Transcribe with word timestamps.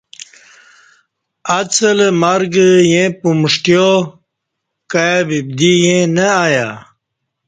اڅلہ 1.57 2.07
مرگ 2.21 2.53
ییں 2.91 3.09
پمݜٹیا 3.19 3.87
کائی 4.91 5.19
ببدی 5.27 5.71
ییں 5.85 6.03
نہ 6.15 6.27
آیہ 6.43 6.69